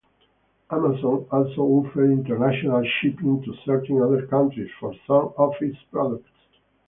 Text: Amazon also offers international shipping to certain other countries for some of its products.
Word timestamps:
Amazon 0.71 1.27
also 1.31 1.61
offers 1.61 2.09
international 2.09 2.83
shipping 2.99 3.39
to 3.43 3.53
certain 3.63 4.01
other 4.01 4.25
countries 4.25 4.71
for 4.79 4.95
some 5.05 5.31
of 5.37 5.53
its 5.61 5.77
products. 5.91 6.27